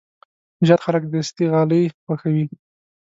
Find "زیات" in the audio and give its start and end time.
0.65-0.81